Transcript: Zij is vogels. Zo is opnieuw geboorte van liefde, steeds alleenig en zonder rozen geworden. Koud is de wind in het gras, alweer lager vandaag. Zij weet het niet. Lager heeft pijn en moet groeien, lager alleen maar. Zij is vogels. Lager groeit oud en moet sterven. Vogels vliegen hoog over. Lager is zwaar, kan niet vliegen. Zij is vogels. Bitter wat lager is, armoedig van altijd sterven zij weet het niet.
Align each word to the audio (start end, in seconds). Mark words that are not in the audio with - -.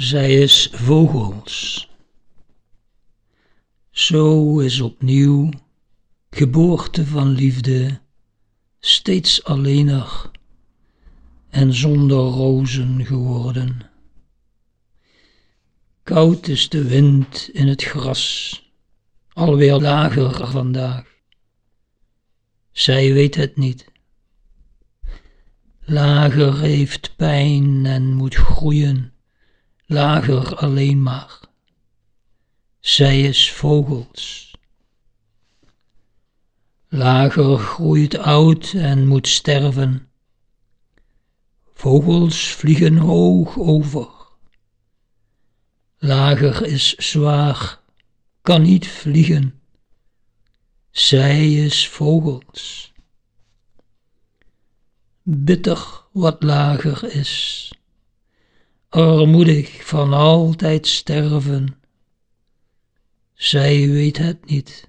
Zij 0.00 0.34
is 0.34 0.68
vogels. 0.72 1.88
Zo 3.90 4.58
is 4.58 4.80
opnieuw 4.80 5.50
geboorte 6.30 7.06
van 7.06 7.28
liefde, 7.28 8.00
steeds 8.78 9.44
alleenig 9.44 10.30
en 11.48 11.74
zonder 11.74 12.18
rozen 12.18 13.06
geworden. 13.06 13.90
Koud 16.02 16.48
is 16.48 16.68
de 16.68 16.88
wind 16.88 17.50
in 17.52 17.68
het 17.68 17.82
gras, 17.82 18.54
alweer 19.32 19.80
lager 19.80 20.46
vandaag. 20.46 21.06
Zij 22.70 23.12
weet 23.12 23.34
het 23.34 23.56
niet. 23.56 23.84
Lager 25.80 26.60
heeft 26.60 27.16
pijn 27.16 27.86
en 27.86 28.14
moet 28.14 28.34
groeien, 28.34 29.12
lager 29.90 30.56
alleen 30.56 31.02
maar. 31.02 31.40
Zij 32.80 33.20
is 33.22 33.52
vogels. 33.52 34.54
Lager 36.88 37.58
groeit 37.58 38.18
oud 38.18 38.72
en 38.72 39.06
moet 39.06 39.28
sterven. 39.28 40.08
Vogels 41.74 42.48
vliegen 42.52 42.96
hoog 42.96 43.58
over. 43.58 44.08
Lager 45.98 46.66
is 46.66 46.94
zwaar, 46.94 47.80
kan 48.42 48.62
niet 48.62 48.86
vliegen. 48.88 49.60
Zij 50.90 51.52
is 51.52 51.88
vogels. 51.88 52.92
Bitter 55.22 56.04
wat 56.12 56.42
lager 56.42 57.14
is, 57.14 57.72
armoedig 58.90 59.86
van 59.86 60.12
altijd 60.12 60.86
sterven 60.86 61.80
zij 63.34 63.88
weet 63.88 64.18
het 64.18 64.46
niet. 64.46 64.86